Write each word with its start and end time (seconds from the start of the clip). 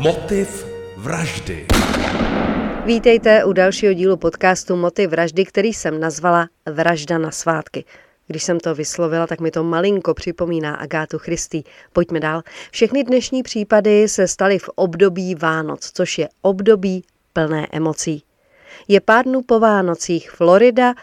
Motiv 0.00 0.66
vraždy. 0.96 1.66
Vítejte 2.84 3.44
u 3.44 3.52
dalšího 3.52 3.92
dílu 3.92 4.16
podcastu 4.16 4.76
Motiv 4.76 5.10
vraždy, 5.10 5.44
který 5.44 5.72
jsem 5.72 6.00
nazvala 6.00 6.48
Vražda 6.72 7.18
na 7.18 7.30
svátky. 7.30 7.84
Když 8.26 8.42
jsem 8.42 8.60
to 8.60 8.74
vyslovila, 8.74 9.26
tak 9.26 9.40
mi 9.40 9.50
to 9.50 9.64
malinko 9.64 10.14
připomíná 10.14 10.74
Agátu 10.74 11.18
Christy. 11.18 11.62
Pojďme 11.92 12.20
dál. 12.20 12.42
Všechny 12.70 13.04
dnešní 13.04 13.42
případy 13.42 14.08
se 14.08 14.28
staly 14.28 14.58
v 14.58 14.68
období 14.68 15.34
Vánoc, 15.34 15.90
což 15.94 16.18
je 16.18 16.28
období 16.42 17.04
plné 17.32 17.66
emocí. 17.72 18.22
Je 18.88 19.00
pár 19.00 19.24
dnů 19.24 19.42
po 19.42 19.60
Vánocích, 19.60 20.30
Florida, 20.30 20.94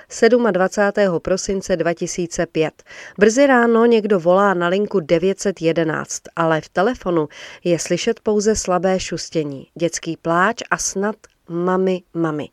27. 0.51 1.19
prosince 1.19 1.75
2005. 1.75 2.83
Brzy 3.19 3.47
ráno 3.47 3.85
někdo 3.85 4.19
volá 4.19 4.53
na 4.53 4.67
linku 4.67 4.99
911, 4.99 6.21
ale 6.35 6.61
v 6.61 6.69
telefonu 6.69 7.27
je 7.63 7.79
slyšet 7.79 8.19
pouze 8.19 8.55
slabé 8.55 8.99
šustění, 8.99 9.67
dětský 9.75 10.17
pláč 10.17 10.63
a 10.71 10.77
snad 10.77 11.15
mami, 11.49 12.01
mami. 12.13 12.49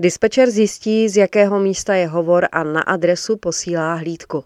Dispečer 0.00 0.50
zjistí, 0.50 1.08
z 1.08 1.16
jakého 1.16 1.60
místa 1.60 1.94
je 1.94 2.06
hovor 2.06 2.48
a 2.52 2.64
na 2.64 2.80
adresu 2.80 3.36
posílá 3.36 3.94
hlídku. 3.94 4.44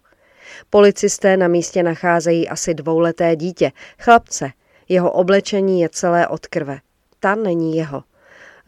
Policisté 0.71 1.37
na 1.37 1.48
místě 1.48 1.83
nacházejí 1.83 2.48
asi 2.48 2.75
dvouleté 2.75 3.37
dítě, 3.37 3.73
chlapce. 3.98 4.51
Jeho 4.89 5.12
oblečení 5.12 5.81
je 5.81 5.89
celé 5.89 6.29
od 6.29 6.47
krve. 6.47 6.79
Ta 7.21 7.35
není 7.35 7.77
jeho. 7.77 8.03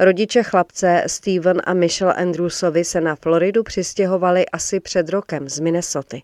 Rodiče 0.03 0.43
chlapce 0.43 1.05
Steven 1.07 1.63
a 1.65 1.75
Michelle 1.75 2.15
Andrewsovi 2.15 2.85
se 2.85 3.01
na 3.01 3.17
Floridu 3.17 3.63
přistěhovali 3.63 4.47
asi 4.47 4.81
před 4.81 5.09
rokem 5.09 5.49
z 5.49 5.61
Minnesoty. 5.61 6.23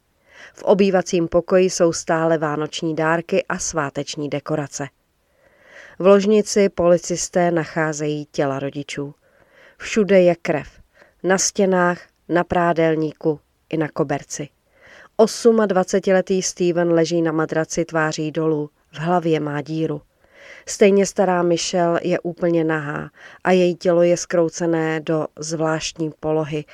V 0.55 0.63
obývacím 0.63 1.29
pokoji 1.29 1.71
jsou 1.71 1.93
stále 1.93 2.39
vánoční 2.39 2.97
dárky 2.97 3.45
a 3.49 3.59
sváteční 3.59 4.29
dekorace. 4.29 4.87
V 5.99 6.07
ložnici 6.07 6.69
policisté 6.69 7.51
nacházejí 7.51 8.27
těla 8.33 8.59
rodičů. 8.59 9.15
Všude 9.79 10.21
je 10.21 10.35
krev. 10.35 10.69
Na 11.23 11.39
stěnách, 11.39 12.01
na 12.29 12.45
prádelníku 12.45 13.41
i 13.71 13.77
na 13.77 13.89
koberci. 13.89 14.49
28-letý 15.19 16.43
Steven 16.43 16.93
leží 16.93 17.23
na 17.23 17.33
madraci 17.33 17.85
tváří 17.85 18.33
dolů, 18.33 18.71
v 18.93 18.99
hlavě 18.99 19.41
má 19.41 19.61
díru. 19.63 20.03
Stejně 20.69 21.07
stará 21.07 21.43
Michelle 21.43 22.01
je 22.03 22.21
úplně 22.21 22.65
nahá 22.65 23.11
a 23.45 23.51
její 23.51 23.75
tělo 23.75 24.03
je 24.03 24.17
skroucené 24.17 25.01
do 25.01 25.27
zvláštní 25.39 26.11
polohy. 26.21 26.65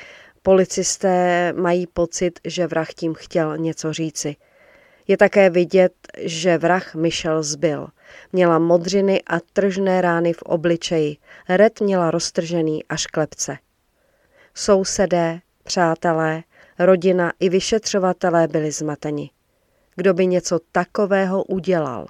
Policisté 0.42 1.52
mají 1.52 1.86
pocit, 1.86 2.40
že 2.44 2.66
vrah 2.66 2.88
tím 2.94 3.14
chtěl 3.14 3.58
něco 3.58 3.92
říci. 3.92 4.36
Je 5.08 5.16
také 5.16 5.50
vidět, 5.50 5.92
že 6.18 6.58
vrah 6.58 6.94
Michelle 6.94 7.42
zbyl. 7.42 7.88
Měla 8.32 8.58
modřiny 8.58 9.22
a 9.26 9.40
tržné 9.52 10.00
rány 10.00 10.32
v 10.32 10.42
obličeji. 10.42 11.16
Red 11.48 11.80
měla 11.80 12.10
roztržený 12.10 12.84
až 12.84 13.06
klepce. 13.06 13.58
Sousedé, 14.54 15.40
přátelé, 15.64 16.42
rodina 16.78 17.32
i 17.40 17.48
vyšetřovatelé 17.48 18.48
byli 18.48 18.70
zmateni. 18.70 19.30
Kdo 19.96 20.14
by 20.14 20.26
něco 20.26 20.60
takového 20.72 21.44
udělal? 21.44 22.06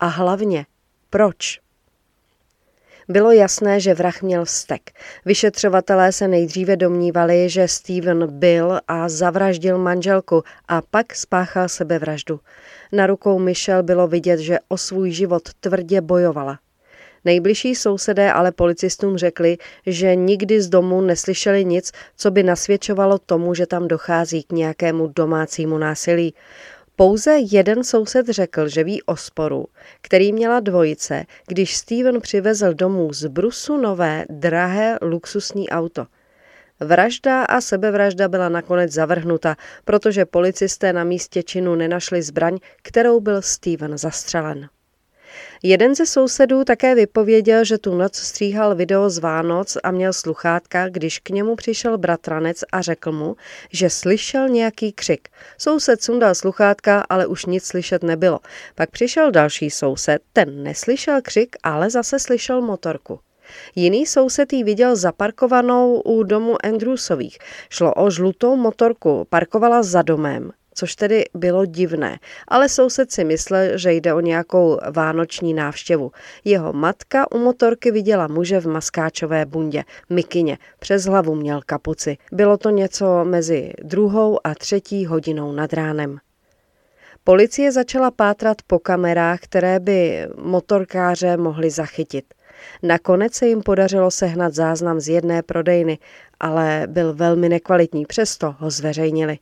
A 0.00 0.06
hlavně, 0.06 0.66
proč? 1.14 1.60
Bylo 3.08 3.32
jasné, 3.32 3.80
že 3.80 3.94
vrah 3.94 4.22
měl 4.22 4.44
vztek. 4.44 4.90
Vyšetřovatelé 5.24 6.12
se 6.12 6.28
nejdříve 6.28 6.76
domnívali, 6.76 7.48
že 7.48 7.68
Steven 7.68 8.38
byl 8.38 8.80
a 8.88 9.08
zavraždil 9.08 9.78
manželku 9.78 10.42
a 10.68 10.82
pak 10.82 11.14
spáchal 11.14 11.68
sebevraždu. 11.68 12.40
Na 12.92 13.06
rukou 13.06 13.38
Michelle 13.38 13.82
bylo 13.82 14.08
vidět, 14.08 14.40
že 14.40 14.58
o 14.68 14.78
svůj 14.78 15.10
život 15.10 15.42
tvrdě 15.60 16.00
bojovala. 16.00 16.58
Nejbližší 17.24 17.74
sousedé 17.74 18.32
ale 18.32 18.52
policistům 18.52 19.16
řekli, 19.16 19.58
že 19.86 20.16
nikdy 20.16 20.62
z 20.62 20.68
domu 20.68 21.00
neslyšeli 21.00 21.64
nic, 21.64 21.92
co 22.16 22.30
by 22.30 22.42
nasvědčovalo 22.42 23.18
tomu, 23.18 23.54
že 23.54 23.66
tam 23.66 23.88
dochází 23.88 24.42
k 24.42 24.52
nějakému 24.52 25.06
domácímu 25.06 25.78
násilí. 25.78 26.34
Pouze 26.96 27.38
jeden 27.38 27.84
soused 27.84 28.28
řekl, 28.28 28.68
že 28.68 28.84
ví 28.84 29.02
o 29.02 29.16
sporu, 29.16 29.66
který 30.00 30.32
měla 30.32 30.60
dvojice, 30.60 31.24
když 31.46 31.76
Steven 31.76 32.20
přivezl 32.20 32.74
domů 32.74 33.12
z 33.12 33.26
Brusu 33.26 33.76
nové, 33.76 34.24
drahé, 34.28 34.98
luxusní 35.02 35.68
auto. 35.68 36.06
Vražda 36.80 37.44
a 37.44 37.60
sebevražda 37.60 38.28
byla 38.28 38.48
nakonec 38.48 38.92
zavrhnuta, 38.92 39.56
protože 39.84 40.24
policisté 40.24 40.92
na 40.92 41.04
místě 41.04 41.42
činu 41.42 41.74
nenašli 41.74 42.22
zbraň, 42.22 42.58
kterou 42.82 43.20
byl 43.20 43.42
Steven 43.42 43.98
zastřelen. 43.98 44.68
Jeden 45.62 45.94
ze 45.94 46.06
sousedů 46.06 46.64
také 46.64 46.94
vypověděl, 46.94 47.64
že 47.64 47.78
tu 47.78 47.94
noc 47.94 48.16
stříhal 48.16 48.74
video 48.74 49.10
z 49.10 49.18
Vánoc 49.18 49.76
a 49.82 49.90
měl 49.90 50.12
sluchátka, 50.12 50.88
když 50.88 51.18
k 51.18 51.30
němu 51.30 51.56
přišel 51.56 51.98
bratranec 51.98 52.64
a 52.72 52.80
řekl 52.80 53.12
mu, 53.12 53.36
že 53.72 53.90
slyšel 53.90 54.48
nějaký 54.48 54.92
křik. 54.92 55.28
Soused 55.58 56.02
sundal 56.02 56.34
sluchátka, 56.34 57.04
ale 57.08 57.26
už 57.26 57.46
nic 57.46 57.64
slyšet 57.64 58.02
nebylo. 58.02 58.40
Pak 58.74 58.90
přišel 58.90 59.30
další 59.30 59.70
soused, 59.70 60.22
ten 60.32 60.62
neslyšel 60.62 61.20
křik, 61.22 61.56
ale 61.62 61.90
zase 61.90 62.18
slyšel 62.18 62.60
motorku. 62.60 63.20
Jiný 63.74 64.06
soused 64.06 64.52
ji 64.52 64.64
viděl 64.64 64.96
zaparkovanou 64.96 66.00
u 66.00 66.22
domu 66.22 66.66
Andrewsových. 66.66 67.38
Šlo 67.70 67.94
o 67.94 68.10
žlutou 68.10 68.56
motorku, 68.56 69.26
parkovala 69.30 69.82
za 69.82 70.02
domem 70.02 70.52
což 70.74 70.96
tedy 70.96 71.24
bylo 71.34 71.66
divné, 71.66 72.18
ale 72.48 72.68
soused 72.68 73.12
si 73.12 73.24
myslel, 73.24 73.78
že 73.78 73.92
jde 73.92 74.14
o 74.14 74.20
nějakou 74.20 74.78
vánoční 74.90 75.54
návštěvu. 75.54 76.12
Jeho 76.44 76.72
matka 76.72 77.32
u 77.32 77.38
motorky 77.38 77.90
viděla 77.90 78.28
muže 78.28 78.60
v 78.60 78.66
maskáčové 78.66 79.46
bundě, 79.46 79.84
mikině, 80.10 80.58
přes 80.78 81.04
hlavu 81.04 81.34
měl 81.34 81.60
kapuci. 81.66 82.16
Bylo 82.32 82.56
to 82.56 82.70
něco 82.70 83.24
mezi 83.24 83.72
druhou 83.82 84.40
a 84.44 84.54
třetí 84.54 85.06
hodinou 85.06 85.52
nad 85.52 85.72
ránem. 85.72 86.18
Policie 87.24 87.72
začala 87.72 88.10
pátrat 88.10 88.56
po 88.66 88.78
kamerách, 88.78 89.40
které 89.40 89.80
by 89.80 90.28
motorkáře 90.36 91.36
mohli 91.36 91.70
zachytit. 91.70 92.24
Nakonec 92.82 93.34
se 93.34 93.46
jim 93.46 93.62
podařilo 93.62 94.10
sehnat 94.10 94.54
záznam 94.54 95.00
z 95.00 95.08
jedné 95.08 95.42
prodejny, 95.42 95.98
ale 96.40 96.82
byl 96.86 97.14
velmi 97.14 97.48
nekvalitní, 97.48 98.06
přesto 98.06 98.54
ho 98.58 98.70
zveřejnili. 98.70 99.38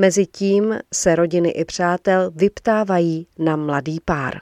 Mezitím 0.00 0.78
se 0.94 1.16
rodiny 1.16 1.48
i 1.48 1.64
přátel 1.64 2.30
vyptávají 2.34 3.26
na 3.38 3.56
mladý 3.56 3.98
pár. 4.04 4.40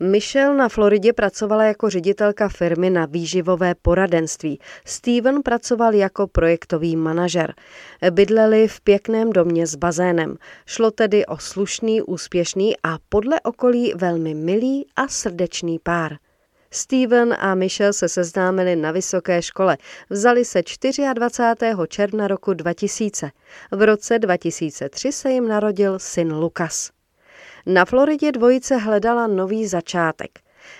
Michelle 0.00 0.56
na 0.56 0.68
Floridě 0.68 1.12
pracovala 1.12 1.64
jako 1.64 1.90
ředitelka 1.90 2.48
firmy 2.48 2.90
na 2.90 3.06
výživové 3.06 3.74
poradenství. 3.74 4.60
Steven 4.84 5.42
pracoval 5.42 5.94
jako 5.94 6.26
projektový 6.26 6.96
manažer. 6.96 7.54
Bydleli 8.10 8.68
v 8.68 8.80
pěkném 8.80 9.32
domě 9.32 9.66
s 9.66 9.74
bazénem. 9.74 10.36
Šlo 10.66 10.90
tedy 10.90 11.26
o 11.26 11.38
slušný, 11.38 12.02
úspěšný 12.02 12.74
a 12.82 12.98
podle 13.08 13.40
okolí 13.40 13.92
velmi 13.96 14.34
milý 14.34 14.86
a 14.96 15.08
srdečný 15.08 15.78
pár. 15.78 16.16
Steven 16.70 17.36
a 17.38 17.54
Michelle 17.54 17.92
se 17.92 18.08
seznámili 18.08 18.76
na 18.76 18.92
vysoké 18.92 19.42
škole. 19.42 19.76
Vzali 20.10 20.44
se 20.44 20.62
24. 21.14 21.72
června 21.88 22.28
roku 22.28 22.54
2000. 22.54 23.30
V 23.70 23.82
roce 23.82 24.18
2003 24.18 25.12
se 25.12 25.30
jim 25.30 25.48
narodil 25.48 25.98
syn 25.98 26.34
Lukas. 26.34 26.90
Na 27.66 27.84
Floridě 27.84 28.32
dvojice 28.32 28.76
hledala 28.76 29.26
nový 29.26 29.66
začátek. 29.66 30.30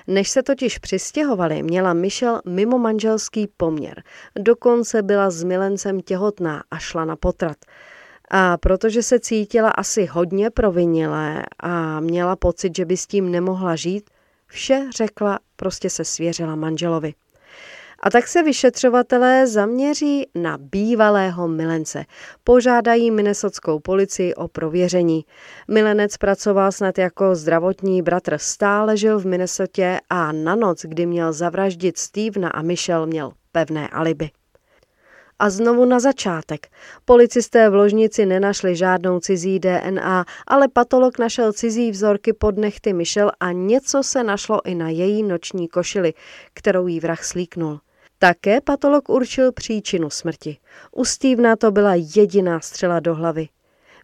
Než 0.06 0.30
se 0.30 0.42
totiž 0.42 0.78
přistěhovali, 0.78 1.62
měla 1.62 1.92
Michelle 1.92 2.42
mimo 2.46 2.78
manželský 2.78 3.48
poměr. 3.56 4.02
Dokonce 4.38 5.02
byla 5.02 5.30
s 5.30 5.44
milencem 5.44 6.00
těhotná 6.00 6.62
a 6.70 6.78
šla 6.78 7.04
na 7.04 7.16
potrat. 7.16 7.56
A 8.30 8.56
protože 8.56 9.02
se 9.02 9.20
cítila 9.20 9.70
asi 9.70 10.06
hodně 10.06 10.50
provinilé 10.50 11.42
a 11.60 12.00
měla 12.00 12.36
pocit, 12.36 12.76
že 12.76 12.84
by 12.84 12.96
s 12.96 13.06
tím 13.06 13.30
nemohla 13.30 13.76
žít, 13.76 14.10
Vše 14.46 14.86
řekla, 14.96 15.38
prostě 15.56 15.90
se 15.90 16.04
svěřila 16.04 16.54
manželovi. 16.54 17.14
A 18.00 18.10
tak 18.10 18.28
se 18.28 18.42
vyšetřovatelé 18.42 19.46
zaměří 19.46 20.26
na 20.34 20.58
bývalého 20.58 21.48
milence. 21.48 22.04
Požádají 22.44 23.10
minnesotskou 23.10 23.80
policii 23.80 24.34
o 24.34 24.48
prověření. 24.48 25.24
Milenec 25.68 26.16
pracoval 26.16 26.72
snad 26.72 26.98
jako 26.98 27.34
zdravotní 27.34 28.02
bratr, 28.02 28.38
stále 28.38 28.96
žil 28.96 29.18
v 29.18 29.26
Minnesotě 29.26 30.00
a 30.10 30.32
na 30.32 30.54
noc, 30.54 30.84
kdy 30.84 31.06
měl 31.06 31.32
zavraždit 31.32 31.98
Stevena 31.98 32.48
a 32.48 32.62
Michelle, 32.62 33.06
měl 33.06 33.32
pevné 33.52 33.88
alibi. 33.88 34.30
A 35.38 35.50
znovu 35.50 35.84
na 35.84 36.00
začátek. 36.00 36.66
Policisté 37.04 37.70
v 37.70 37.74
ložnici 37.74 38.26
nenašli 38.26 38.76
žádnou 38.76 39.20
cizí 39.20 39.58
DNA, 39.58 40.24
ale 40.46 40.68
patolog 40.68 41.18
našel 41.18 41.52
cizí 41.52 41.90
vzorky 41.90 42.32
pod 42.32 42.58
nechty 42.58 42.92
Michelle 42.92 43.32
a 43.40 43.52
něco 43.52 44.02
se 44.02 44.24
našlo 44.24 44.66
i 44.66 44.74
na 44.74 44.88
její 44.88 45.22
noční 45.22 45.68
košili, 45.68 46.14
kterou 46.54 46.86
jí 46.86 47.00
vrah 47.00 47.24
slíknul. 47.24 47.80
Také 48.18 48.60
patolog 48.60 49.08
určil 49.08 49.52
příčinu 49.52 50.10
smrti. 50.10 50.56
U 50.92 51.04
Stevena 51.04 51.56
to 51.56 51.70
byla 51.70 51.94
jediná 51.94 52.60
střela 52.60 53.00
do 53.00 53.14
hlavy. 53.14 53.48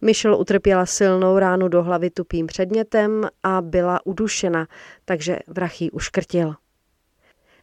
Michelle 0.03 0.37
utrpěla 0.37 0.87
silnou 0.87 1.39
ránu 1.39 1.69
do 1.69 1.83
hlavy 1.83 2.11
tupým 2.11 2.47
předmětem 2.47 3.29
a 3.43 3.61
byla 3.61 4.07
udušena, 4.07 4.67
takže 5.05 5.39
vrah 5.47 5.83
ji 5.83 5.91
uškrtil. 5.91 6.55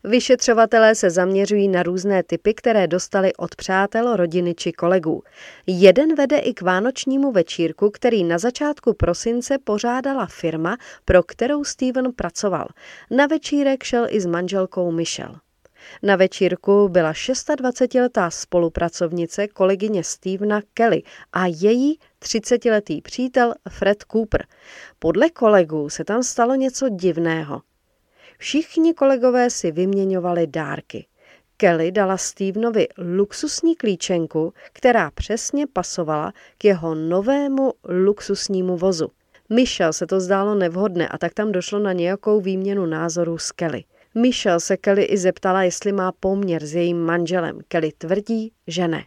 Vyšetřovatelé 0.04 0.96
se 0.96 1.10
zaměřují 1.10 1.68
na 1.68 1.84
různé 1.84 2.24
typy, 2.24 2.54
které 2.54 2.88
dostali 2.88 3.34
od 3.36 3.56
přátel, 3.56 4.16
rodiny 4.16 4.56
či 4.56 4.72
kolegů. 4.72 5.24
Jeden 5.68 6.16
vede 6.16 6.38
i 6.38 6.54
k 6.54 6.62
vánočnímu 6.62 7.32
večírku, 7.32 7.90
který 7.90 8.24
na 8.24 8.38
začátku 8.38 8.94
prosince 8.94 9.58
pořádala 9.64 10.26
firma, 10.26 10.78
pro 11.06 11.24
kterou 11.24 11.64
Steven 11.64 12.14
pracoval. 12.14 12.68
Na 13.12 13.28
večírek 13.28 13.84
šel 13.84 14.08
i 14.10 14.22
s 14.22 14.26
manželkou 14.26 14.92
Michelle. 14.92 15.36
Na 16.04 16.16
večírku 16.16 16.90
byla 16.90 17.12
26-letá 17.12 18.30
spolupracovnice 18.30 19.48
kolegyně 19.48 20.04
Stevena 20.04 20.62
Kelly 20.74 21.04
a 21.34 21.46
její 21.46 22.00
30-letý 22.22 23.02
přítel 23.02 23.54
Fred 23.70 24.04
Cooper. 24.12 24.46
Podle 25.00 25.30
kolegů 25.30 25.90
se 25.90 26.04
tam 26.04 26.24
stalo 26.24 26.56
něco 26.56 26.90
divného. 26.90 27.62
Všichni 28.42 28.94
kolegové 28.94 29.50
si 29.50 29.72
vyměňovali 29.72 30.48
dárky. 30.48 31.06
Kelly 31.58 31.92
dala 31.92 32.18
Stevenovi 32.18 32.88
luxusní 32.98 33.76
klíčenku, 33.76 34.54
která 34.74 35.12
přesně 35.12 35.68
pasovala 35.68 36.34
k 36.58 36.66
jeho 36.66 36.96
novému 36.96 37.74
luxusnímu 38.06 38.78
vozu. 38.78 39.08
Michelle 39.50 39.94
se 39.94 40.08
to 40.08 40.20
zdálo 40.20 40.56
nevhodné 40.56 41.08
a 41.08 41.18
tak 41.18 41.34
tam 41.34 41.52
došlo 41.52 41.80
na 41.80 41.94
nějakou 41.94 42.42
výměnu 42.42 42.86
názorů 42.86 43.38
s 43.38 43.52
Kelly. 43.52 43.84
Michelle 44.16 44.60
se 44.60 44.78
Kelly 44.78 45.04
i 45.04 45.18
zeptala, 45.18 45.64
jestli 45.64 45.92
má 45.92 46.12
poměr 46.12 46.66
s 46.66 46.76
jejím 46.76 47.00
manželem. 47.00 47.60
Kelly 47.68 47.92
tvrdí, 47.98 48.52
že 48.68 48.88
ne. 48.88 49.04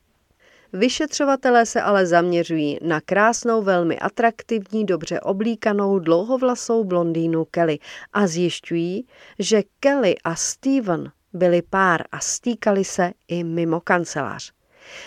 Vyšetřovatelé 0.73 1.67
se 1.67 1.83
ale 1.83 2.07
zaměřují 2.07 2.79
na 2.83 3.01
krásnou, 3.01 3.63
velmi 3.63 3.99
atraktivní, 3.99 4.87
dobře 4.87 5.21
oblíkanou, 5.21 5.99
dlouhovlasou 5.99 6.85
blondýnu 6.85 7.45
Kelly 7.45 7.79
a 8.13 8.27
zjišťují, 8.27 9.07
že 9.39 9.63
Kelly 9.81 10.15
a 10.25 10.35
Steven 10.35 11.13
byli 11.33 11.63
pár 11.63 12.03
a 12.13 12.21
stýkali 12.21 12.85
se 12.85 13.13
i 13.29 13.45
mimo 13.45 13.81
kancelář. 13.81 14.53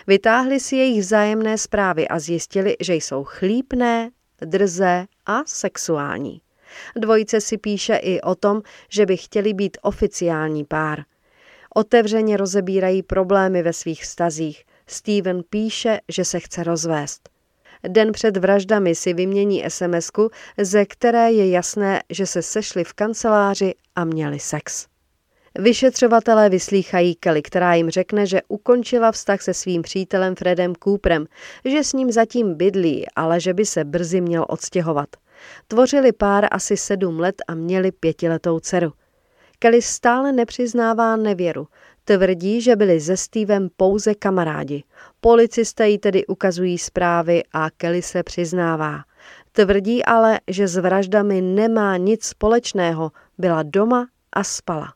Vytáhli 0.07 0.59
si 0.59 0.75
jejich 0.75 0.99
vzájemné 0.99 1.57
zprávy 1.57 2.07
a 2.07 2.19
zjistili, 2.19 2.75
že 2.79 2.95
jsou 2.95 3.23
chlípné, 3.23 4.09
drzé 4.41 5.05
a 5.25 5.43
sexuální. 5.45 6.41
Dvojice 6.95 7.41
si 7.41 7.57
píše 7.57 7.95
i 7.95 8.21
o 8.21 8.35
tom, 8.35 8.61
že 8.89 9.05
by 9.05 9.17
chtěli 9.17 9.53
být 9.53 9.77
oficiální 9.81 10.65
pár. 10.65 11.03
Otevřeně 11.75 12.37
rozebírají 12.37 13.03
problémy 13.03 13.63
ve 13.63 13.73
svých 13.73 14.03
vztazích. 14.03 14.63
Steven 14.87 15.43
píše, 15.49 15.99
že 16.09 16.25
se 16.25 16.39
chce 16.39 16.63
rozvést. 16.63 17.29
Den 17.87 18.11
před 18.11 18.37
vraždami 18.37 18.95
si 18.95 19.13
vymění 19.13 19.63
sms 19.67 20.11
ze 20.57 20.85
které 20.85 21.31
je 21.31 21.49
jasné, 21.49 22.03
že 22.09 22.25
se 22.25 22.41
sešli 22.41 22.83
v 22.83 22.93
kanceláři 22.93 23.73
a 23.95 24.05
měli 24.05 24.39
sex. 24.39 24.87
Vyšetřovatelé 25.59 26.49
vyslýchají 26.49 27.15
Kelly, 27.15 27.41
která 27.41 27.73
jim 27.73 27.89
řekne, 27.89 28.25
že 28.25 28.41
ukončila 28.47 29.11
vztah 29.11 29.41
se 29.41 29.53
svým 29.53 29.81
přítelem 29.81 30.35
Fredem 30.35 30.73
Cooperem, 30.83 31.25
že 31.65 31.83
s 31.83 31.93
ním 31.93 32.11
zatím 32.11 32.55
bydlí, 32.55 33.05
ale 33.15 33.39
že 33.39 33.53
by 33.53 33.65
se 33.65 33.83
brzy 33.83 34.21
měl 34.21 34.45
odstěhovat. 34.49 35.09
Tvořili 35.67 36.11
pár 36.11 36.47
asi 36.51 36.77
sedm 36.77 37.19
let 37.19 37.35
a 37.47 37.55
měli 37.55 37.91
pětiletou 37.91 38.59
dceru. 38.59 38.93
Kelly 39.59 39.81
stále 39.81 40.31
nepřiznává 40.31 41.15
nevěru. 41.15 41.67
Tvrdí, 42.07 42.61
že 42.61 42.75
byli 42.75 43.01
se 43.01 43.17
Stevem 43.17 43.69
pouze 43.77 44.15
kamarádi. 44.15 44.83
Policisté 45.21 45.89
jí 45.89 45.97
tedy 45.97 46.25
ukazují 46.27 46.77
zprávy 46.77 47.43
a 47.53 47.69
Kelly 47.69 48.01
se 48.01 48.23
přiznává. 48.23 49.03
Tvrdí 49.51 50.05
ale, 50.05 50.39
že 50.47 50.67
s 50.67 50.77
vraždami 50.77 51.41
nemá 51.41 51.97
nic 51.97 52.25
společného, 52.25 53.11
byla 53.37 53.63
doma 53.63 54.07
a 54.33 54.43
spala. 54.43 54.93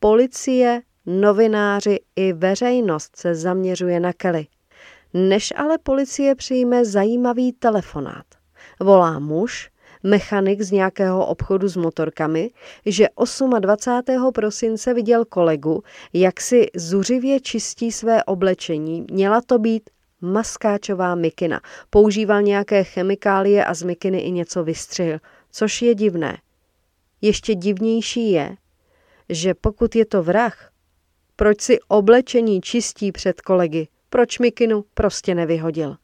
Policie, 0.00 0.82
novináři 1.06 1.98
i 2.16 2.32
veřejnost 2.32 3.16
se 3.16 3.34
zaměřuje 3.34 4.00
na 4.00 4.12
Kelly. 4.12 4.46
Než 5.14 5.52
ale 5.56 5.78
policie 5.78 6.34
přijme 6.34 6.84
zajímavý 6.84 7.52
telefonát. 7.52 8.26
Volá 8.80 9.18
muž, 9.18 9.70
mechanik 10.02 10.62
z 10.62 10.70
nějakého 10.70 11.26
obchodu 11.26 11.68
s 11.68 11.76
motorkami, 11.76 12.50
že 12.86 13.08
28. 13.58 14.32
prosince 14.34 14.94
viděl 14.94 15.24
kolegu, 15.24 15.82
jak 16.12 16.40
si 16.40 16.66
zuřivě 16.76 17.40
čistí 17.40 17.92
své 17.92 18.24
oblečení. 18.24 19.06
Měla 19.10 19.40
to 19.40 19.58
být 19.58 19.90
maskáčová 20.20 21.14
mikina. 21.14 21.60
Používal 21.90 22.42
nějaké 22.42 22.84
chemikálie 22.84 23.64
a 23.64 23.74
z 23.74 23.82
mikiny 23.82 24.20
i 24.20 24.30
něco 24.30 24.64
vystřihl, 24.64 25.18
což 25.50 25.82
je 25.82 25.94
divné. 25.94 26.38
Ještě 27.20 27.54
divnější 27.54 28.32
je, 28.32 28.56
že 29.28 29.54
pokud 29.54 29.96
je 29.96 30.06
to 30.06 30.22
vrah, 30.22 30.70
proč 31.36 31.60
si 31.60 31.78
oblečení 31.88 32.60
čistí 32.60 33.12
před 33.12 33.40
kolegy, 33.40 33.88
proč 34.10 34.38
mikinu 34.38 34.84
prostě 34.94 35.34
nevyhodil. 35.34 35.96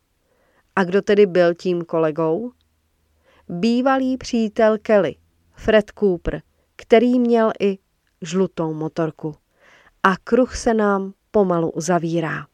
A 0.76 0.84
kdo 0.84 1.02
tedy 1.02 1.26
byl 1.26 1.54
tím 1.54 1.84
kolegou? 1.84 2.50
Bývalý 3.48 4.16
přítel 4.16 4.78
Kelly, 4.82 5.14
Fred 5.52 5.90
Cooper, 5.98 6.42
který 6.76 7.18
měl 7.18 7.52
i 7.60 7.78
žlutou 8.22 8.74
motorku. 8.74 9.34
A 10.02 10.16
kruh 10.24 10.56
se 10.56 10.74
nám 10.74 11.12
pomalu 11.30 11.70
uzavírá. 11.70 12.46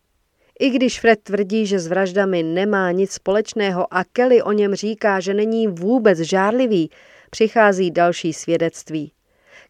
I 0.61 0.71
když 0.71 1.01
Fred 1.01 1.21
tvrdí, 1.23 1.67
že 1.67 1.79
s 1.79 1.87
vraždami 1.87 2.43
nemá 2.43 2.91
nic 2.91 3.13
společného 3.13 3.95
a 3.95 4.05
Kelly 4.05 4.43
o 4.43 4.53
něm 4.53 4.75
říká, 4.75 5.21
že 5.21 5.35
není 5.35 5.69
vůbec 5.69 6.19
žárlivý, 6.19 6.91
přichází 7.31 7.91
další 7.91 8.33
svědectví. 8.33 9.13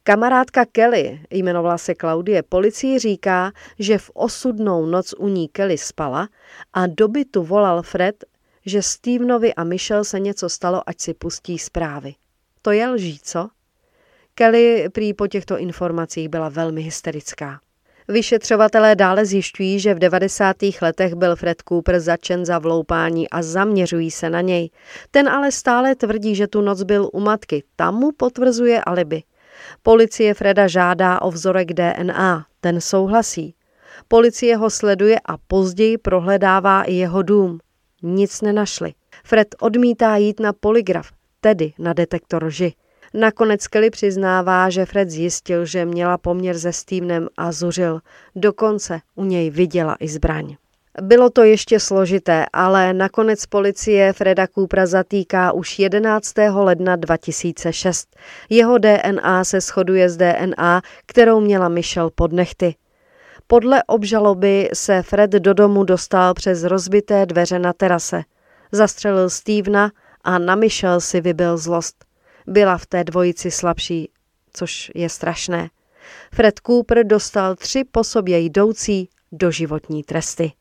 Kamarádka 0.03 0.65
Kelly, 0.65 1.21
jmenovala 1.31 1.79
se 1.79 1.95
Klaudie, 1.95 2.43
policii 2.43 2.99
říká, 2.99 3.53
že 3.79 3.99
v 3.99 4.11
osudnou 4.15 4.87
noc 4.87 5.15
u 5.19 5.29
ní 5.29 5.49
Kelly 5.49 5.79
spala 5.79 6.29
a 6.73 6.87
do 6.87 7.09
bytu 7.09 7.43
volal 7.43 7.83
Fred 7.83 8.25
že 8.67 8.83
Stevenovi 8.83 9.55
a 9.55 9.65
Michelle 9.65 10.05
se 10.05 10.21
něco 10.21 10.49
stalo, 10.49 10.83
ať 10.87 11.01
si 11.01 11.15
pustí 11.15 11.59
zprávy. 11.59 12.15
To 12.63 12.71
je 12.71 12.89
lží, 12.89 13.19
co? 13.23 13.49
Kelly 14.35 14.89
prý 14.93 15.15
po 15.15 15.27
těchto 15.27 15.59
informacích 15.59 16.29
byla 16.29 16.49
velmi 16.49 16.83
hysterická. 16.83 17.61
Vyšetřovatelé 18.09 18.95
dále 18.95 19.27
zjišťují, 19.27 19.81
že 19.81 19.95
v 19.95 19.99
90. 19.99 20.57
letech 20.83 21.15
byl 21.15 21.37
Fred 21.37 21.63
Cooper 21.69 22.01
začen 22.01 22.45
za 22.45 22.59
vloupání 22.59 23.31
a 23.31 23.43
zaměřují 23.43 24.11
se 24.11 24.31
na 24.31 24.41
něj. 24.41 24.71
Ten 25.11 25.29
ale 25.29 25.53
stále 25.53 25.95
tvrdí, 25.95 26.35
že 26.35 26.47
tu 26.47 26.61
noc 26.61 26.83
byl 26.83 27.11
u 27.13 27.21
matky. 27.21 27.63
Tam 27.77 27.95
mu 27.95 28.13
potvrzuje 28.13 28.81
alibi. 28.81 29.23
Policie 29.83 30.35
Freda 30.35 30.67
žádá 30.67 31.23
o 31.23 31.31
vzorek 31.31 31.73
DNA. 31.73 32.47
Ten 32.61 32.81
souhlasí. 32.81 33.55
Policie 34.09 34.57
ho 34.57 34.71
sleduje 34.71 35.17
a 35.25 35.37
později 35.37 35.99
prohledává 35.99 36.83
i 36.83 36.95
jeho 36.95 37.23
dům. 37.23 37.59
Nic 38.07 38.41
nenašli. 38.41 38.93
Fred 39.25 39.55
odmítá 39.61 40.17
jít 40.17 40.41
na 40.41 40.53
poligraf, 40.53 41.11
tedy 41.41 41.73
na 41.79 41.93
detektor 41.93 42.45
lži. 42.45 42.75
Nakonec 43.15 43.67
Kelly 43.67 43.91
přiznává, 43.91 44.71
že 44.71 44.87
Fred 44.87 45.11
zjistil, 45.11 45.65
že 45.65 45.85
měla 45.85 46.19
poměr 46.19 46.59
se 46.59 46.73
Stevenem 46.73 47.29
a 47.37 47.53
zuřil. 47.53 48.01
Dokonce 48.37 49.01
u 49.15 49.25
něj 49.25 49.51
viděla 49.51 49.97
i 50.01 50.09
zbraň. 50.09 50.57
Bylo 51.03 51.31
to 51.31 51.43
ještě 51.43 51.81
složité, 51.81 52.47
ale 52.53 52.93
nakonec 52.93 53.47
policie 53.47 54.13
Freda 54.13 54.47
Coopera 54.47 54.87
zatýká 54.87 55.53
už 55.53 55.79
11. 55.79 56.35
ledna 56.55 56.97
2006. 56.97 58.09
Jeho 58.51 58.79
DNA 58.79 59.45
se 59.45 59.61
shoduje 59.61 60.09
s 60.09 60.17
DNA, 60.17 60.83
kterou 61.07 61.41
měla 61.41 61.69
Michelle 61.69 62.11
pod 62.15 62.33
nechty. 62.33 62.75
Podle 63.47 63.83
obžaloby 63.83 64.69
se 64.75 65.03
Fred 65.03 65.31
do 65.31 65.55
domu 65.55 65.85
dostal 65.85 66.35
přes 66.35 66.65
rozbité 66.65 67.27
dveře 67.27 67.59
na 67.59 67.73
terase. 67.73 68.23
Zastřelil 68.73 69.31
Stevena 69.31 69.91
a 70.25 70.39
na 70.39 70.55
Michelle 70.55 71.01
si 71.01 71.21
vybil 71.21 71.59
zlost. 71.59 72.05
Byla 72.47 72.79
v 72.79 72.87
té 72.87 73.05
dvojici 73.05 73.51
slabší, 73.51 74.11
což 74.53 74.93
je 74.95 75.09
strašné. 75.09 75.71
Fred 76.35 76.61
Cooper 76.67 77.07
dostal 77.07 77.55
tři 77.55 77.85
po 77.85 78.05
sobě 78.05 78.39
jdoucí 78.39 79.09
doživotní 79.33 80.03
tresty. 80.03 80.53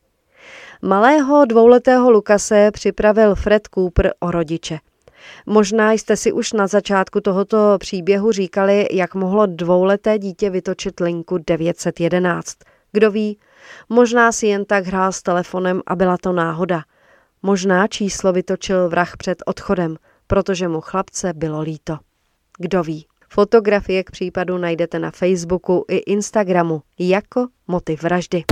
Malého 0.82 1.44
dvouletého 1.44 2.10
Lukase 2.10 2.70
připravil 2.70 3.34
Fred 3.34 3.68
Cooper 3.74 4.14
o 4.20 4.30
rodiče. 4.30 4.78
Možná 5.46 5.92
jste 5.92 6.16
si 6.16 6.32
už 6.32 6.52
na 6.52 6.66
začátku 6.66 7.20
tohoto 7.20 7.76
příběhu 7.78 8.32
říkali, 8.32 8.88
jak 8.92 9.14
mohlo 9.14 9.46
dvouleté 9.46 10.18
dítě 10.18 10.50
vytočit 10.50 11.00
linku 11.00 11.38
911. 11.38 12.56
Kdo 12.94 13.10
ví, 13.10 13.38
možná 13.88 14.32
si 14.32 14.46
jen 14.46 14.64
tak 14.64 14.86
hrál 14.86 15.12
s 15.12 15.22
telefonem 15.22 15.82
a 15.86 15.96
byla 15.96 16.16
to 16.18 16.32
náhoda. 16.32 16.82
Možná 17.42 17.86
číslo 17.86 18.32
vytočil 18.32 18.88
vrah 18.88 19.16
před 19.16 19.42
odchodem, 19.46 19.96
protože 20.26 20.68
mu 20.68 20.80
chlapce 20.80 21.32
bylo 21.32 21.60
líto. 21.60 21.98
Kdo 22.58 22.82
ví. 22.82 23.06
Fotografie 23.28 24.04
k 24.04 24.10
případu 24.10 24.58
najdete 24.58 24.98
na 24.98 25.10
Facebooku 25.10 25.84
i 25.88 25.96
Instagramu 25.96 26.82
jako 26.98 27.46
motiv 27.68 28.02
vraždy. 28.02 28.44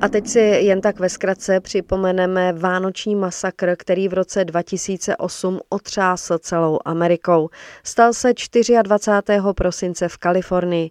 A 0.00 0.08
teď 0.08 0.26
si 0.26 0.40
jen 0.40 0.80
tak 0.80 1.00
ve 1.00 1.08
zkratce 1.08 1.60
připomeneme 1.60 2.52
vánoční 2.52 3.14
masakr, 3.14 3.76
který 3.78 4.08
v 4.08 4.14
roce 4.14 4.44
2008 4.44 5.60
otřásl 5.68 6.38
celou 6.38 6.78
Amerikou. 6.84 7.48
Stal 7.84 8.12
se 8.12 8.32
24. 8.82 9.40
prosince 9.54 10.08
v 10.08 10.16
Kalifornii. 10.16 10.90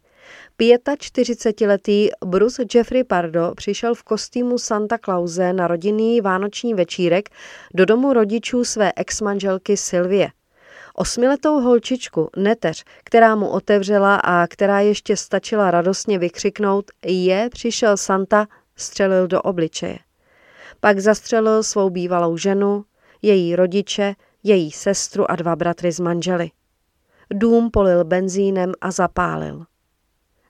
45-letý 0.59 2.09
Bruce 2.25 2.63
Jeffrey 2.75 3.03
Pardo 3.03 3.53
přišel 3.55 3.95
v 3.95 4.03
kostýmu 4.03 4.57
Santa 4.57 4.97
Clause 4.97 5.53
na 5.53 5.67
rodinný 5.67 6.21
vánoční 6.21 6.73
večírek 6.73 7.29
do 7.73 7.85
domu 7.85 8.13
rodičů 8.13 8.63
své 8.63 8.91
exmanželky 8.95 9.77
Sylvie. 9.77 10.29
Osmiletou 10.95 11.59
holčičku, 11.59 12.29
neteř, 12.37 12.83
která 13.03 13.35
mu 13.35 13.49
otevřela 13.49 14.15
a 14.15 14.47
která 14.47 14.79
ještě 14.79 15.17
stačila 15.17 15.71
radostně 15.71 16.19
vykřiknout 16.19 16.91
je, 17.05 17.49
přišel 17.51 17.97
Santa, 17.97 18.47
střelil 18.75 19.27
do 19.27 19.41
obličeje. 19.41 19.97
Pak 20.79 20.99
zastřelil 20.99 21.63
svou 21.63 21.89
bývalou 21.89 22.37
ženu, 22.37 22.85
její 23.21 23.55
rodiče, 23.55 24.15
její 24.43 24.71
sestru 24.71 25.31
a 25.31 25.35
dva 25.35 25.55
bratry 25.55 25.91
z 25.91 25.99
manžely. 25.99 26.51
Dům 27.33 27.71
polil 27.71 28.03
benzínem 28.03 28.71
a 28.81 28.91
zapálil. 28.91 29.65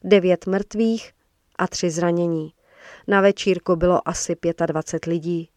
Devět 0.07 0.47
mrtvých 0.47 1.12
a 1.57 1.67
tři 1.67 1.89
zranění. 1.89 2.53
Na 3.07 3.21
večírku 3.21 3.75
bylo 3.75 4.07
asi 4.07 4.35
25 4.65 5.12
lidí. 5.12 5.50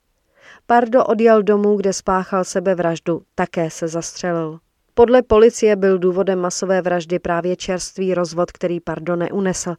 Pardo 0.66 1.04
odjel 1.04 1.42
domů, 1.42 1.76
kde 1.76 1.92
spáchal 1.92 2.44
sebevraždu, 2.44 3.22
také 3.34 3.70
se 3.70 3.88
zastřelil. 3.88 4.58
Podle 4.94 5.22
policie 5.22 5.76
byl 5.76 5.98
důvodem 5.98 6.38
masové 6.38 6.82
vraždy 6.82 7.18
právě 7.18 7.56
čerstvý 7.56 8.14
rozvod, 8.14 8.52
který 8.52 8.80
Pardo 8.80 9.16
neunesl. 9.16 9.74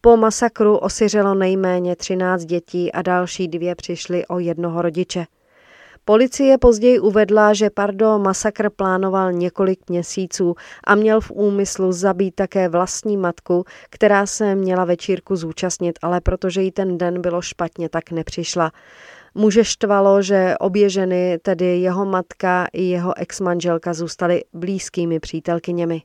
Po 0.00 0.16
masakru 0.16 0.76
osiřelo 0.76 1.34
nejméně 1.34 1.96
13 1.96 2.44
dětí 2.44 2.92
a 2.92 3.02
další 3.02 3.48
dvě 3.48 3.74
přišly 3.74 4.26
o 4.26 4.38
jednoho 4.38 4.82
rodiče. 4.82 5.26
Policie 6.08 6.58
později 6.58 7.00
uvedla, 7.00 7.54
že 7.54 7.70
Pardo 7.70 8.18
masakr 8.18 8.70
plánoval 8.70 9.32
několik 9.32 9.90
měsíců 9.90 10.54
a 10.84 10.94
měl 10.94 11.20
v 11.20 11.30
úmyslu 11.30 11.92
zabít 11.92 12.34
také 12.34 12.68
vlastní 12.68 13.16
matku, 13.16 13.64
která 13.90 14.26
se 14.26 14.54
měla 14.54 14.84
večírku 14.84 15.36
zúčastnit, 15.36 15.98
ale 16.02 16.20
protože 16.20 16.62
jí 16.62 16.72
ten 16.72 16.98
den 16.98 17.20
bylo 17.20 17.42
špatně, 17.42 17.88
tak 17.88 18.10
nepřišla. 18.10 18.72
Muže 19.34 19.64
štvalo, 19.64 20.22
že 20.22 20.54
obě 20.60 20.90
ženy, 20.90 21.38
tedy 21.42 21.80
jeho 21.80 22.04
matka 22.04 22.66
i 22.72 22.82
jeho 22.82 23.18
exmanželka, 23.18 23.94
zůstaly 23.94 24.44
blízkými 24.52 25.20
přítelkyněmi. 25.20 26.02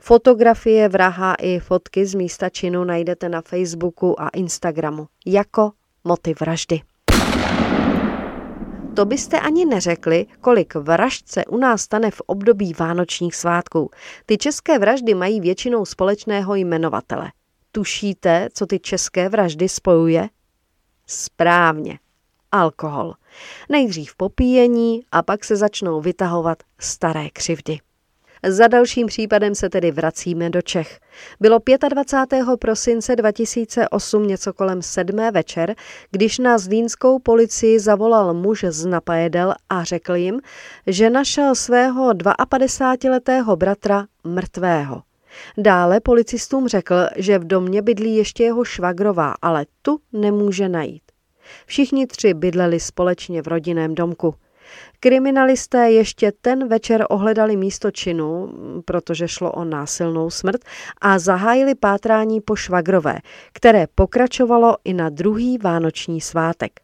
Fotografie 0.00 0.88
vraha 0.88 1.34
i 1.34 1.58
fotky 1.58 2.06
z 2.06 2.14
místa 2.14 2.48
činu 2.48 2.84
najdete 2.84 3.28
na 3.28 3.40
Facebooku 3.40 4.20
a 4.20 4.28
Instagramu 4.28 5.06
jako 5.26 5.72
motiv 6.04 6.40
vraždy. 6.40 6.80
To 8.98 9.04
byste 9.04 9.40
ani 9.40 9.64
neřekli, 9.64 10.26
kolik 10.40 10.74
vražd 10.74 11.28
se 11.28 11.44
u 11.44 11.56
nás 11.56 11.82
stane 11.82 12.10
v 12.10 12.20
období 12.26 12.72
vánočních 12.78 13.34
svátků. 13.36 13.90
Ty 14.26 14.38
české 14.38 14.78
vraždy 14.78 15.14
mají 15.14 15.40
většinou 15.40 15.84
společného 15.84 16.54
jmenovatele. 16.54 17.32
Tušíte, 17.72 18.48
co 18.52 18.66
ty 18.66 18.80
české 18.80 19.28
vraždy 19.28 19.68
spojuje? 19.68 20.28
Správně, 21.06 21.98
alkohol. 22.52 23.14
Nejdřív 23.68 24.16
popíjení 24.16 25.00
a 25.12 25.22
pak 25.22 25.44
se 25.44 25.56
začnou 25.56 26.00
vytahovat 26.00 26.62
staré 26.78 27.30
křivdy. 27.30 27.78
Za 28.46 28.68
dalším 28.68 29.06
případem 29.06 29.54
se 29.54 29.68
tedy 29.68 29.90
vracíme 29.90 30.50
do 30.50 30.62
Čech. 30.62 31.00
Bylo 31.40 31.58
25. 31.88 32.46
prosince 32.58 33.16
2008 33.16 34.26
něco 34.26 34.52
kolem 34.52 34.82
sedmé 34.82 35.30
večer, 35.30 35.74
když 36.10 36.38
na 36.38 36.58
zlínskou 36.58 37.18
policii 37.18 37.80
zavolal 37.80 38.34
muž 38.34 38.64
z 38.68 38.86
Napajedel 38.86 39.54
a 39.70 39.84
řekl 39.84 40.14
jim, 40.14 40.40
že 40.86 41.10
našel 41.10 41.54
svého 41.54 42.10
52-letého 42.10 43.56
bratra 43.56 44.06
mrtvého. 44.24 45.02
Dále 45.58 46.00
policistům 46.00 46.68
řekl, 46.68 46.94
že 47.16 47.38
v 47.38 47.44
domě 47.44 47.82
bydlí 47.82 48.16
ještě 48.16 48.44
jeho 48.44 48.64
švagrová, 48.64 49.34
ale 49.42 49.66
tu 49.82 49.98
nemůže 50.12 50.68
najít. 50.68 51.02
Všichni 51.66 52.06
tři 52.06 52.34
bydleli 52.34 52.80
společně 52.80 53.42
v 53.42 53.46
rodinném 53.46 53.94
domku. 53.94 54.34
Kriminalisté 55.00 55.90
ještě 55.90 56.32
ten 56.40 56.68
večer 56.68 57.06
ohledali 57.10 57.56
místo 57.56 57.90
činu, 57.90 58.52
protože 58.84 59.28
šlo 59.28 59.52
o 59.52 59.64
násilnou 59.64 60.30
smrt, 60.30 60.60
a 61.00 61.18
zahájili 61.18 61.74
pátrání 61.74 62.40
po 62.40 62.56
švagrové, 62.56 63.18
které 63.52 63.86
pokračovalo 63.94 64.76
i 64.84 64.94
na 64.94 65.08
druhý 65.08 65.58
vánoční 65.58 66.20
svátek. 66.20 66.80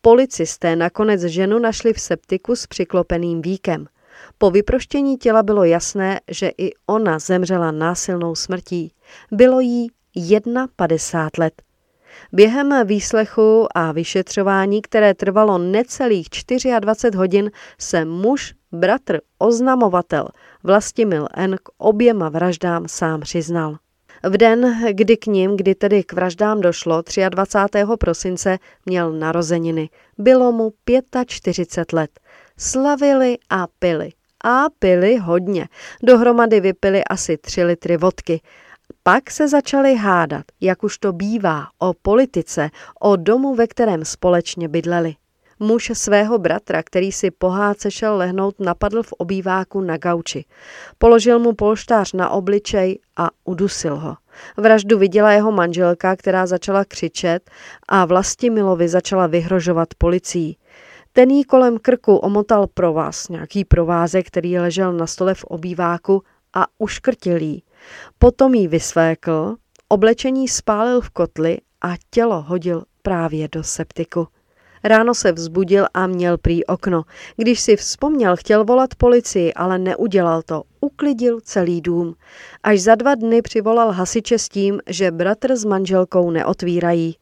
Policisté 0.00 0.76
nakonec 0.76 1.20
ženu 1.20 1.58
našli 1.58 1.92
v 1.92 2.00
septiku 2.00 2.56
s 2.56 2.66
přiklopeným 2.66 3.42
víkem. 3.42 3.86
Po 4.38 4.50
vyproštění 4.50 5.16
těla 5.16 5.42
bylo 5.42 5.64
jasné, 5.64 6.20
že 6.30 6.50
i 6.58 6.72
ona 6.86 7.18
zemřela 7.18 7.70
násilnou 7.70 8.34
smrtí. 8.34 8.92
Bylo 9.32 9.60
jí 9.60 9.90
51 10.76 11.44
let. 11.44 11.62
Během 12.32 12.86
výslechu 12.86 13.66
a 13.74 13.92
vyšetřování, 13.92 14.82
které 14.82 15.14
trvalo 15.14 15.58
necelých 15.58 16.26
24 16.80 17.18
hodin, 17.18 17.50
se 17.78 18.04
muž, 18.04 18.54
bratr, 18.72 19.20
oznamovatel 19.38 20.28
Vlastimil 20.64 21.28
N. 21.34 21.56
k 21.62 21.68
oběma 21.78 22.28
vraždám 22.28 22.88
sám 22.88 23.20
přiznal. 23.20 23.76
V 24.22 24.36
den, 24.36 24.86
kdy 24.92 25.16
k 25.16 25.26
ním, 25.26 25.56
kdy 25.56 25.74
tedy 25.74 26.04
k 26.04 26.12
vraždám 26.12 26.60
došlo, 26.60 27.02
23. 27.28 27.78
prosince, 28.00 28.58
měl 28.86 29.12
narozeniny. 29.12 29.90
Bylo 30.18 30.52
mu 30.52 30.72
45 31.26 31.92
let. 31.92 32.10
Slavili 32.58 33.38
a 33.50 33.66
pili. 33.78 34.10
A 34.44 34.64
pili 34.78 35.16
hodně. 35.16 35.68
Dohromady 36.02 36.60
vypili 36.60 37.04
asi 37.04 37.36
3 37.36 37.64
litry 37.64 37.96
vodky. 37.96 38.40
Pak 39.02 39.30
se 39.30 39.48
začali 39.48 39.96
hádat, 39.96 40.44
jak 40.60 40.84
už 40.84 40.98
to 40.98 41.12
bývá, 41.12 41.66
o 41.78 41.94
politice, 42.02 42.70
o 43.00 43.16
domu, 43.16 43.54
ve 43.54 43.66
kterém 43.66 44.04
společně 44.04 44.68
bydleli. 44.68 45.14
Muž 45.60 45.90
svého 45.94 46.38
bratra, 46.38 46.82
který 46.82 47.12
si 47.12 47.30
pohádce 47.30 47.90
šel 47.90 48.16
lehnout, 48.16 48.60
napadl 48.60 49.02
v 49.02 49.12
obýváku 49.12 49.80
na 49.80 49.96
gauči. 49.96 50.44
Položil 50.98 51.38
mu 51.38 51.52
polštář 51.54 52.12
na 52.12 52.30
obličej 52.30 52.98
a 53.16 53.30
udusil 53.44 53.96
ho. 53.96 54.16
Vraždu 54.56 54.98
viděla 54.98 55.32
jeho 55.32 55.52
manželka, 55.52 56.16
která 56.16 56.46
začala 56.46 56.84
křičet 56.84 57.50
a 57.88 58.04
Vlastimilovi 58.04 58.88
začala 58.88 59.26
vyhrožovat 59.26 59.88
policií. 59.98 60.56
Ten 61.12 61.30
jí 61.30 61.44
kolem 61.44 61.78
krku 61.78 62.16
omotal 62.16 62.66
provaz, 62.66 63.28
nějaký 63.28 63.64
provázek, 63.64 64.26
který 64.26 64.58
ležel 64.58 64.92
na 64.92 65.06
stole 65.06 65.34
v 65.34 65.44
obýváku 65.44 66.22
a 66.54 66.66
uškrtil 66.78 67.42
jí. 67.42 67.62
Potom 68.18 68.54
jí 68.54 68.68
vysvékl, 68.68 69.56
oblečení 69.88 70.48
spálil 70.48 71.00
v 71.00 71.10
kotli 71.10 71.58
a 71.80 71.94
tělo 72.10 72.42
hodil 72.42 72.84
právě 73.02 73.48
do 73.52 73.62
septiku. 73.62 74.28
Ráno 74.84 75.14
se 75.14 75.32
vzbudil 75.32 75.86
a 75.94 76.06
měl 76.06 76.38
prý 76.38 76.64
okno. 76.64 77.02
Když 77.36 77.60
si 77.60 77.76
vzpomněl, 77.76 78.36
chtěl 78.36 78.64
volat 78.64 78.94
policii, 78.94 79.54
ale 79.54 79.78
neudělal 79.78 80.42
to. 80.42 80.62
Uklidil 80.80 81.40
celý 81.40 81.80
dům. 81.80 82.14
Až 82.62 82.80
za 82.80 82.94
dva 82.94 83.14
dny 83.14 83.42
přivolal 83.42 83.90
hasiče 83.90 84.38
s 84.38 84.48
tím, 84.48 84.80
že 84.86 85.10
bratr 85.10 85.56
s 85.56 85.64
manželkou 85.64 86.30
neotvírají. 86.30 87.16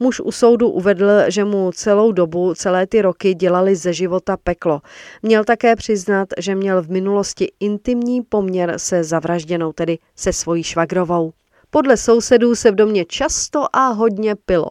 Muž 0.00 0.20
u 0.20 0.32
soudu 0.32 0.68
uvedl, 0.70 1.08
že 1.28 1.44
mu 1.44 1.72
celou 1.72 2.12
dobu, 2.12 2.54
celé 2.54 2.86
ty 2.86 3.02
roky 3.02 3.34
dělali 3.34 3.76
ze 3.76 3.92
života 3.92 4.36
peklo. 4.36 4.80
Měl 5.22 5.44
také 5.44 5.76
přiznat, 5.76 6.28
že 6.38 6.54
měl 6.54 6.82
v 6.82 6.90
minulosti 6.90 7.52
intimní 7.60 8.22
poměr 8.22 8.74
se 8.76 9.04
zavražděnou, 9.04 9.72
tedy 9.72 9.98
se 10.16 10.32
svojí 10.32 10.62
švagrovou. 10.62 11.32
Podle 11.70 11.96
sousedů 11.96 12.54
se 12.54 12.70
v 12.70 12.74
domě 12.74 13.04
často 13.04 13.76
a 13.76 13.88
hodně 13.88 14.34
pilo. 14.34 14.70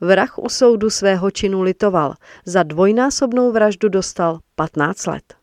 Vrah 0.00 0.38
u 0.38 0.48
soudu 0.48 0.90
svého 0.90 1.30
činu 1.30 1.62
litoval. 1.62 2.14
Za 2.44 2.62
dvojnásobnou 2.62 3.52
vraždu 3.52 3.88
dostal 3.88 4.38
15 4.54 5.06
let. 5.06 5.37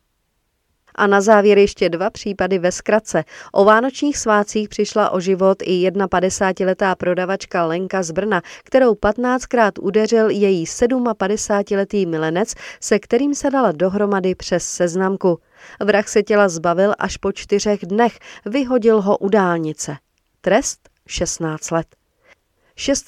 A 0.96 1.06
na 1.06 1.20
závěr 1.20 1.58
ještě 1.58 1.88
dva 1.88 2.10
případy 2.10 2.58
ve 2.58 2.72
zkratce. 2.72 3.24
O 3.52 3.64
vánočních 3.64 4.18
svácích 4.18 4.68
přišla 4.68 5.10
o 5.10 5.20
život 5.20 5.58
i 5.62 5.90
51-letá 5.90 6.94
prodavačka 6.94 7.66
Lenka 7.66 8.02
z 8.02 8.10
Brna, 8.10 8.42
kterou 8.64 8.92
15krát 8.92 9.72
udeřil 9.80 10.30
její 10.30 10.64
57-letý 10.64 12.06
milenec, 12.06 12.54
se 12.80 12.98
kterým 12.98 13.34
se 13.34 13.50
dala 13.50 13.72
dohromady 13.72 14.34
přes 14.34 14.64
seznamku. 14.64 15.38
Vrah 15.84 16.08
se 16.08 16.22
těla 16.22 16.48
zbavil 16.48 16.94
až 16.98 17.16
po 17.16 17.32
čtyřech 17.32 17.86
dnech, 17.86 18.18
vyhodil 18.46 19.00
ho 19.00 19.18
u 19.18 19.28
dálnice. 19.28 19.96
Trest 20.40 20.88
16 21.06 21.70
let. 21.70 21.86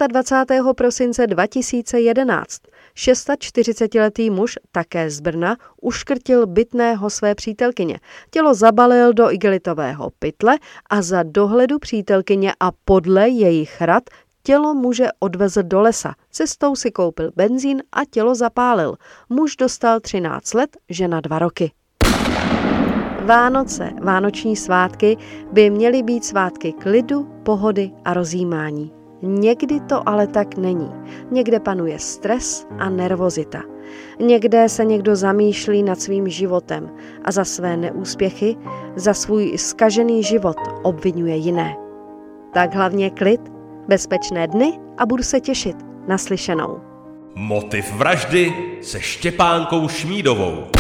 26. 0.09 0.75
prosince 0.77 1.27
2011 1.27 2.63
46-letý 2.99 4.31
muž, 4.31 4.59
také 4.73 5.11
z 5.11 5.21
Brna, 5.21 5.57
uškrtil 5.83 6.47
bytného 6.47 7.11
své 7.11 7.35
přítelkyně. 7.35 8.01
Tělo 8.31 8.55
zabalil 8.55 9.13
do 9.13 9.33
igelitového 9.33 10.11
pytle 10.19 10.59
a 10.91 11.03
za 11.03 11.23
dohledu 11.23 11.79
přítelkyně 11.79 12.53
a 12.61 12.71
podle 12.85 13.29
jejich 13.29 13.81
rad 13.81 14.03
Tělo 14.43 14.75
muže 14.75 15.09
odvezl 15.19 15.63
do 15.63 15.81
lesa, 15.81 16.15
cestou 16.31 16.77
si 16.77 16.91
koupil 16.91 17.31
benzín 17.37 17.83
a 17.93 18.05
tělo 18.11 18.35
zapálil. 18.35 18.97
Muž 19.29 19.57
dostal 19.57 20.01
13 20.01 20.55
let, 20.55 20.77
žena 20.89 21.21
2 21.21 21.39
roky. 21.39 21.73
Vánoce, 23.25 23.91
vánoční 24.03 24.57
svátky 24.57 25.17
by 25.53 25.71
měly 25.71 26.03
být 26.03 26.25
svátky 26.25 26.73
klidu, 26.73 27.25
pohody 27.43 27.91
a 28.05 28.15
rozjímání. 28.15 28.98
Někdy 29.23 29.81
to 29.81 30.09
ale 30.09 30.27
tak 30.27 30.57
není. 30.57 30.91
Někde 31.31 31.61
panuje 31.61 31.99
stres 31.99 32.67
a 32.79 32.91
nervozita. 32.91 33.63
Někde 34.21 34.69
se 34.69 34.85
někdo 34.85 35.17
zamýšlí 35.17 35.83
nad 35.83 36.01
svým 36.01 36.29
životem 36.29 36.91
a 37.25 37.33
za 37.33 37.45
své 37.45 37.77
neúspěchy, 37.77 38.57
za 38.97 39.15
svůj 39.15 39.59
skažený 39.59 40.23
život 40.23 40.57
obvinuje 40.83 41.37
jiné. 41.37 41.77
Tak 42.55 42.75
hlavně 42.75 43.11
klid, 43.11 43.41
bezpečné 43.89 44.49
dny 44.49 44.81
a 44.99 45.07
budu 45.07 45.23
se 45.23 45.41
těšit 45.41 45.77
naslyšenou. 46.09 46.81
Motiv 47.35 47.93
vraždy 47.93 48.53
se 48.83 49.01
Štěpánkou 49.01 49.89
Šmídovou. 49.89 50.78